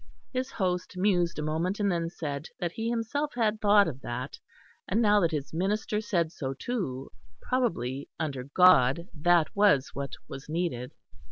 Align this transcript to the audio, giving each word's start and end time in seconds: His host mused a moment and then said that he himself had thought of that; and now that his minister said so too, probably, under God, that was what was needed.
His 0.33 0.49
host 0.53 0.97
mused 0.97 1.37
a 1.37 1.43
moment 1.43 1.79
and 1.79 1.91
then 1.91 2.09
said 2.09 2.49
that 2.59 2.71
he 2.71 2.89
himself 2.89 3.33
had 3.35 3.61
thought 3.61 3.87
of 3.87 4.01
that; 4.01 4.39
and 4.87 4.99
now 4.99 5.19
that 5.19 5.29
his 5.29 5.53
minister 5.53 6.01
said 6.01 6.31
so 6.31 6.55
too, 6.55 7.11
probably, 7.39 8.09
under 8.19 8.45
God, 8.45 9.07
that 9.13 9.55
was 9.55 9.91
what 9.93 10.15
was 10.27 10.49
needed. 10.49 10.93